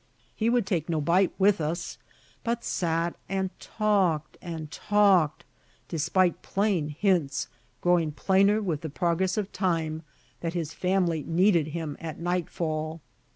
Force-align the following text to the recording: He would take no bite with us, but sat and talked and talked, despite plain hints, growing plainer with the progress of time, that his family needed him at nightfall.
He 0.35 0.49
would 0.49 0.65
take 0.65 0.89
no 0.89 0.99
bite 0.99 1.31
with 1.37 1.61
us, 1.61 1.99
but 2.43 2.63
sat 2.63 3.15
and 3.29 3.51
talked 3.59 4.35
and 4.41 4.71
talked, 4.71 5.45
despite 5.87 6.41
plain 6.41 6.87
hints, 6.99 7.49
growing 7.81 8.11
plainer 8.11 8.63
with 8.63 8.81
the 8.81 8.89
progress 8.89 9.37
of 9.37 9.51
time, 9.53 10.01
that 10.39 10.55
his 10.55 10.73
family 10.73 11.21
needed 11.27 11.67
him 11.67 11.97
at 12.01 12.17
nightfall. 12.19 12.99